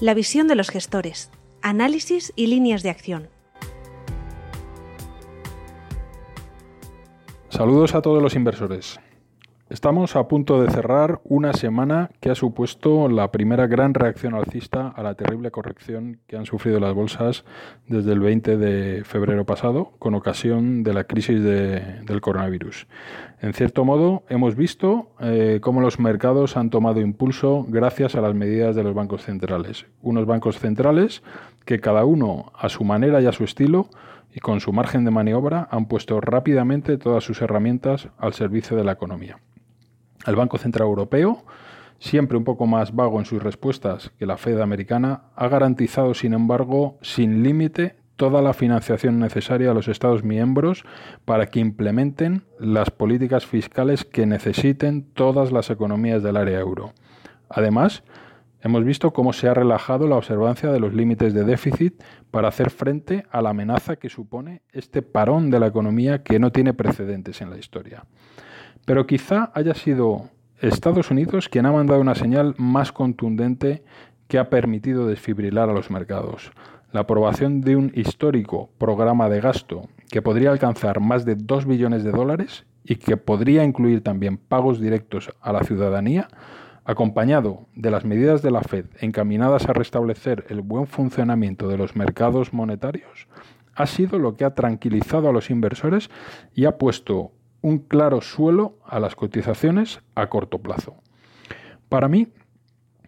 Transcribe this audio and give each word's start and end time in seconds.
La 0.00 0.14
visión 0.14 0.48
de 0.48 0.54
los 0.54 0.70
gestores, 0.70 1.30
análisis 1.60 2.32
y 2.34 2.46
líneas 2.46 2.82
de 2.82 2.88
acción. 2.88 3.28
Saludos 7.50 7.94
a 7.94 8.00
todos 8.00 8.22
los 8.22 8.34
inversores. 8.34 8.98
Estamos 9.70 10.16
a 10.16 10.26
punto 10.26 10.60
de 10.60 10.68
cerrar 10.68 11.20
una 11.22 11.52
semana 11.52 12.10
que 12.18 12.28
ha 12.28 12.34
supuesto 12.34 13.08
la 13.08 13.30
primera 13.30 13.68
gran 13.68 13.94
reacción 13.94 14.34
alcista 14.34 14.88
a 14.88 15.04
la 15.04 15.14
terrible 15.14 15.52
corrección 15.52 16.18
que 16.26 16.36
han 16.36 16.44
sufrido 16.44 16.80
las 16.80 16.92
bolsas 16.92 17.44
desde 17.86 18.12
el 18.12 18.18
20 18.18 18.56
de 18.56 19.04
febrero 19.04 19.46
pasado 19.46 19.92
con 20.00 20.16
ocasión 20.16 20.82
de 20.82 20.92
la 20.92 21.04
crisis 21.04 21.40
del 21.40 22.20
coronavirus. 22.20 22.88
En 23.42 23.52
cierto 23.52 23.84
modo, 23.84 24.24
hemos 24.28 24.56
visto 24.56 25.12
eh, 25.20 25.60
cómo 25.62 25.80
los 25.80 26.00
mercados 26.00 26.56
han 26.56 26.70
tomado 26.70 27.00
impulso 27.00 27.64
gracias 27.68 28.16
a 28.16 28.20
las 28.22 28.34
medidas 28.34 28.74
de 28.74 28.82
los 28.82 28.92
bancos 28.92 29.22
centrales. 29.22 29.86
Unos 30.02 30.26
bancos 30.26 30.58
centrales 30.58 31.22
que 31.64 31.78
cada 31.78 32.04
uno 32.04 32.50
a 32.58 32.70
su 32.70 32.82
manera 32.82 33.20
y 33.20 33.26
a 33.26 33.32
su 33.32 33.44
estilo 33.44 33.88
y 34.34 34.40
con 34.40 34.58
su 34.58 34.72
margen 34.72 35.04
de 35.04 35.12
maniobra 35.12 35.68
han 35.70 35.86
puesto 35.86 36.20
rápidamente 36.20 36.98
todas 36.98 37.22
sus 37.22 37.40
herramientas 37.40 38.08
al 38.18 38.34
servicio 38.34 38.76
de 38.76 38.82
la 38.82 38.92
economía. 38.92 39.38
El 40.26 40.36
Banco 40.36 40.58
Central 40.58 40.88
Europeo, 40.88 41.44
siempre 41.98 42.36
un 42.36 42.44
poco 42.44 42.66
más 42.66 42.94
vago 42.94 43.18
en 43.18 43.26
sus 43.26 43.42
respuestas 43.42 44.10
que 44.18 44.26
la 44.26 44.36
Fed 44.36 44.60
americana, 44.60 45.24
ha 45.36 45.48
garantizado, 45.48 46.14
sin 46.14 46.34
embargo, 46.34 46.98
sin 47.02 47.42
límite 47.42 47.96
toda 48.16 48.42
la 48.42 48.52
financiación 48.52 49.18
necesaria 49.18 49.70
a 49.70 49.74
los 49.74 49.88
Estados 49.88 50.24
miembros 50.24 50.84
para 51.24 51.46
que 51.46 51.58
implementen 51.58 52.42
las 52.58 52.90
políticas 52.90 53.46
fiscales 53.46 54.04
que 54.04 54.26
necesiten 54.26 55.04
todas 55.14 55.52
las 55.52 55.70
economías 55.70 56.22
del 56.22 56.36
área 56.36 56.60
euro. 56.60 56.92
Además, 57.48 58.02
hemos 58.62 58.84
visto 58.84 59.12
cómo 59.12 59.32
se 59.32 59.48
ha 59.48 59.54
relajado 59.54 60.06
la 60.06 60.16
observancia 60.16 60.70
de 60.72 60.80
los 60.80 60.94
límites 60.94 61.34
de 61.34 61.44
déficit 61.44 62.02
para 62.30 62.48
hacer 62.48 62.70
frente 62.70 63.24
a 63.30 63.42
la 63.42 63.50
amenaza 63.50 63.96
que 63.96 64.08
supone 64.08 64.62
este 64.72 65.02
parón 65.02 65.50
de 65.50 65.60
la 65.60 65.66
economía 65.66 66.22
que 66.22 66.38
no 66.38 66.52
tiene 66.52 66.74
precedentes 66.74 67.40
en 67.40 67.50
la 67.50 67.58
historia. 67.58 68.04
Pero 68.84 69.06
quizá 69.06 69.50
haya 69.54 69.74
sido 69.74 70.30
Estados 70.60 71.10
Unidos 71.10 71.48
quien 71.48 71.66
ha 71.66 71.72
mandado 71.72 72.00
una 72.00 72.14
señal 72.14 72.54
más 72.58 72.92
contundente 72.92 73.82
que 74.28 74.38
ha 74.38 74.50
permitido 74.50 75.06
desfibrilar 75.06 75.68
a 75.68 75.72
los 75.72 75.90
mercados. 75.90 76.52
La 76.92 77.00
aprobación 77.00 77.60
de 77.60 77.76
un 77.76 77.92
histórico 77.94 78.70
programa 78.78 79.28
de 79.28 79.40
gasto 79.40 79.88
que 80.10 80.22
podría 80.22 80.50
alcanzar 80.50 81.00
más 81.00 81.24
de 81.24 81.36
2 81.36 81.66
billones 81.66 82.04
de 82.04 82.10
dólares 82.10 82.66
y 82.84 82.96
que 82.96 83.16
podría 83.16 83.64
incluir 83.64 84.02
también 84.02 84.36
pagos 84.36 84.80
directos 84.80 85.30
a 85.40 85.52
la 85.52 85.62
ciudadanía, 85.62 86.28
acompañado 86.90 87.68
de 87.76 87.90
las 87.92 88.04
medidas 88.04 88.42
de 88.42 88.50
la 88.50 88.62
Fed 88.62 88.86
encaminadas 89.00 89.68
a 89.68 89.72
restablecer 89.72 90.44
el 90.48 90.60
buen 90.60 90.88
funcionamiento 90.88 91.68
de 91.68 91.78
los 91.78 91.94
mercados 91.94 92.52
monetarios, 92.52 93.28
ha 93.76 93.86
sido 93.86 94.18
lo 94.18 94.36
que 94.36 94.44
ha 94.44 94.56
tranquilizado 94.56 95.28
a 95.28 95.32
los 95.32 95.50
inversores 95.50 96.10
y 96.52 96.64
ha 96.64 96.78
puesto 96.78 97.30
un 97.62 97.78
claro 97.78 98.20
suelo 98.20 98.78
a 98.84 98.98
las 98.98 99.14
cotizaciones 99.14 100.00
a 100.16 100.28
corto 100.28 100.58
plazo. 100.58 100.96
Para 101.88 102.08
mí, 102.08 102.28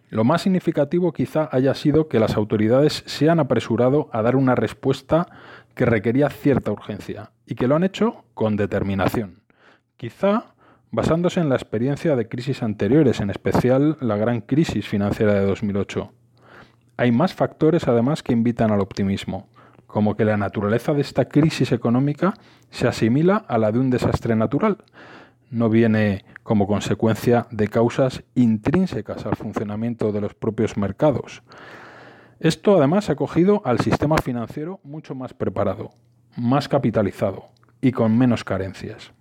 lo 0.09 0.23
más 0.23 0.43
significativo 0.43 1.11
quizá 1.11 1.49
haya 1.51 1.73
sido 1.73 2.07
que 2.07 2.19
las 2.19 2.37
autoridades 2.37 3.03
se 3.05 3.29
han 3.29 3.41
apresurado 3.41 4.09
a 4.13 4.21
dar 4.21 4.37
una 4.37 4.55
respuesta 4.55 5.27
que 5.75 5.85
requería 5.85 6.29
cierta 6.29 6.71
urgencia 6.71 7.31
y 7.45 7.55
que 7.55 7.67
lo 7.67 7.75
han 7.75 7.83
hecho 7.83 8.23
con 8.33 8.55
determinación. 8.55 9.41
Quizá 9.97 10.52
basándose 10.93 11.39
en 11.39 11.49
la 11.49 11.55
experiencia 11.55 12.15
de 12.15 12.27
crisis 12.29 12.61
anteriores, 12.61 13.19
en 13.19 13.31
especial 13.31 13.97
la 13.99 14.15
gran 14.15 14.41
crisis 14.41 14.87
financiera 14.87 15.33
de 15.33 15.43
2008. 15.43 16.11
Hay 16.97 17.11
más 17.11 17.33
factores 17.33 17.87
además 17.87 18.21
que 18.21 18.31
invitan 18.31 18.71
al 18.71 18.79
optimismo 18.79 19.49
como 19.87 20.15
que 20.15 20.23
la 20.23 20.37
naturaleza 20.37 20.93
de 20.93 21.01
esta 21.01 21.25
crisis 21.25 21.71
económica 21.71 22.35
se 22.69 22.87
asimila 22.87 23.37
a 23.37 23.57
la 23.57 23.71
de 23.71 23.79
un 23.79 23.89
desastre 23.89 24.35
natural. 24.35 24.83
No 25.49 25.67
viene 25.69 26.25
como 26.43 26.67
consecuencia 26.67 27.47
de 27.49 27.69
causas 27.69 28.23
intrínsecas 28.35 29.25
al 29.25 29.35
funcionamiento 29.35 30.11
de 30.11 30.21
los 30.21 30.35
propios 30.35 30.77
mercados. 30.77 31.41
Esto 32.39 32.77
además 32.77 33.09
ha 33.09 33.15
cogido 33.15 33.63
al 33.65 33.79
sistema 33.79 34.17
financiero 34.17 34.79
mucho 34.83 35.15
más 35.15 35.33
preparado, 35.33 35.89
más 36.37 36.67
capitalizado 36.67 37.49
y 37.81 37.91
con 37.93 38.15
menos 38.15 38.43
carencias. 38.43 39.11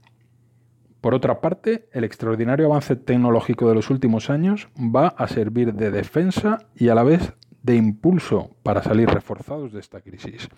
Por 1.03 1.15
otra 1.15 1.41
parte, 1.41 1.89
el 1.91 2.05
extraordinario 2.05 2.67
avance 2.67 2.95
tecnológico 2.95 3.69
de 3.69 3.75
los 3.75 3.91
últimos 3.91 4.31
años 4.31 4.69
va 4.79 5.09
a 5.09 5.27
servir 5.27 5.75
de 5.75 5.91
defensa 5.91 6.61
y 6.77 6.91
a 6.91 6.95
la 6.95 7.03
vez 7.03 7.35
de 7.65 7.75
impulso 7.75 8.55
para 8.63 8.85
salir 8.85 9.11
reforzados 9.11 9.73
de 9.73 9.81
esta 9.81 10.01
crisis. 10.01 10.49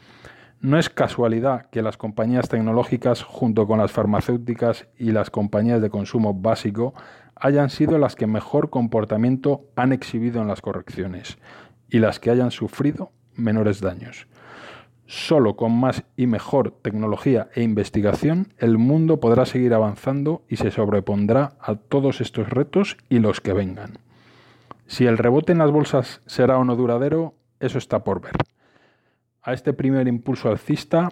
No 0.60 0.78
es 0.78 0.90
casualidad 0.90 1.70
que 1.70 1.80
las 1.80 1.96
compañías 1.96 2.50
tecnológicas, 2.50 3.22
junto 3.22 3.66
con 3.66 3.78
las 3.78 3.90
farmacéuticas 3.90 4.86
y 4.98 5.12
las 5.12 5.30
compañías 5.30 5.80
de 5.80 5.88
consumo 5.88 6.34
básico, 6.34 6.92
hayan 7.36 7.70
sido 7.70 7.96
las 7.96 8.14
que 8.14 8.26
mejor 8.26 8.68
comportamiento 8.68 9.70
han 9.76 9.94
exhibido 9.94 10.42
en 10.42 10.48
las 10.48 10.60
correcciones 10.60 11.38
y 11.88 12.00
las 12.00 12.20
que 12.20 12.30
hayan 12.30 12.50
sufrido 12.50 13.12
menores 13.34 13.80
daños. 13.80 14.26
Solo 15.06 15.56
con 15.56 15.78
más 15.78 16.04
y 16.16 16.26
mejor 16.26 16.70
tecnología 16.70 17.48
e 17.54 17.62
investigación, 17.62 18.54
el 18.58 18.78
mundo 18.78 19.20
podrá 19.20 19.44
seguir 19.44 19.74
avanzando 19.74 20.42
y 20.48 20.56
se 20.56 20.70
sobrepondrá 20.70 21.56
a 21.60 21.74
todos 21.74 22.22
estos 22.22 22.48
retos 22.48 22.96
y 23.10 23.18
los 23.18 23.40
que 23.40 23.52
vengan. 23.52 23.98
Si 24.86 25.06
el 25.06 25.18
rebote 25.18 25.52
en 25.52 25.58
las 25.58 25.70
bolsas 25.70 26.22
será 26.26 26.58
o 26.58 26.64
no 26.64 26.76
duradero, 26.76 27.34
eso 27.60 27.78
está 27.78 28.02
por 28.02 28.22
ver. 28.22 28.32
A 29.42 29.52
este 29.52 29.74
primer 29.74 30.08
impulso 30.08 30.48
alcista 30.48 31.10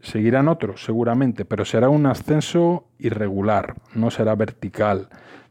seguirán 0.00 0.46
otros, 0.46 0.84
seguramente, 0.84 1.44
pero 1.44 1.64
será 1.64 1.88
un 1.88 2.06
ascenso 2.06 2.86
irregular, 2.98 3.74
no 3.94 4.12
será 4.12 4.36
vertical. 4.36 5.08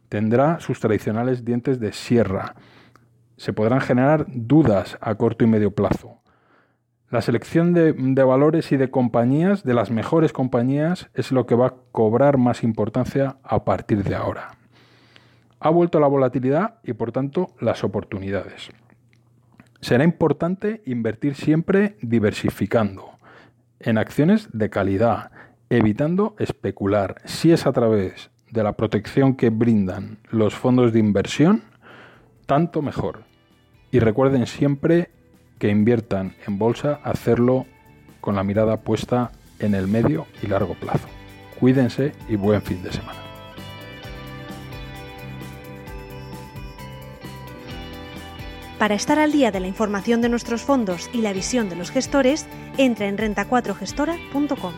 Tendrá 0.07 0.61
sus 0.61 0.79
tradicionales 0.79 1.43
dientes 1.43 1.81
de 1.81 1.91
sierra. 1.91 2.55
Se 3.35 3.51
podrán 3.51 3.81
generar 3.81 4.25
dudas 4.29 4.97
a 5.01 5.15
corto 5.15 5.43
y 5.43 5.47
medio 5.47 5.71
plazo. 5.71 6.21
La 7.09 7.21
selección 7.21 7.73
de, 7.73 8.23
valores 8.23 8.73
y 8.73 8.77
de 8.77 8.91
compañías, 8.91 9.63
de 9.63 9.73
las 9.73 9.91
mejores 9.91 10.33
compañías, 10.33 11.09
es 11.13 11.31
lo 11.31 11.45
que 11.45 11.55
va 11.55 11.67
a 11.67 11.73
cobrar 11.93 12.37
más 12.37 12.63
importancia 12.63 13.37
a 13.43 13.63
partir 13.63 14.03
de 14.03 14.13
ahora. 14.13 14.57
Ha 15.61 15.69
vuelto 15.69 16.01
la 16.01 16.07
volatilidad 16.07 16.79
y 16.83 16.91
por 16.91 17.13
tanto 17.13 17.47
las 17.61 17.85
oportunidades. 17.85 18.71
Será 19.79 20.03
importante 20.03 20.81
invertir 20.85 21.35
siempre 21.35 21.95
diversificando 22.01 23.11
en 23.79 23.97
acciones 23.97 24.49
de 24.51 24.69
calidad, 24.69 25.31
evitando 25.69 26.35
especular. 26.39 27.21
Si 27.23 27.53
es 27.53 27.65
a 27.67 27.71
través 27.71 28.31
de 28.51 28.63
la 28.63 28.73
protección 28.73 29.35
que 29.35 29.49
brindan 29.49 30.17
los 30.29 30.55
fondos 30.55 30.91
de 30.91 30.99
inversión, 30.99 31.63
tanto 32.45 32.81
mejor. 32.81 33.23
Y 33.91 33.99
recuerden 33.99 34.45
siempre 34.45 35.09
que 35.59 35.69
inviertan 35.69 36.35
en 36.47 36.57
bolsa, 36.57 36.99
hacerlo 37.03 37.65
con 38.21 38.35
la 38.35 38.43
mirada 38.43 38.77
puesta 38.77 39.31
en 39.59 39.73
el 39.73 39.87
medio 39.87 40.27
y 40.41 40.47
largo 40.47 40.75
plazo. 40.75 41.07
Cuídense 41.59 42.11
y 42.29 42.35
buen 42.35 42.61
fin 42.61 42.83
de 42.83 42.91
semana. 42.91 43.27
Para 48.77 48.93
estar 48.93 49.17
al 49.17 49.31
día 49.31 49.51
de 49.51 49.59
la 49.59 49.67
información 49.67 50.21
de 50.21 50.29
nuestros 50.29 50.61
fondos 50.61 51.09
y 51.11 51.21
la 51.21 51.33
visión 51.33 51.67
de 51.67 51.75
los 51.75 51.89
gestores, 51.89 52.45
entra 52.77 53.07
en 53.07 53.17
renta4gestora.com. 53.17 54.73